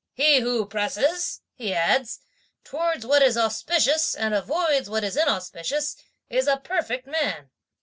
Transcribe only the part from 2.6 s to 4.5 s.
'towards what is auspicious and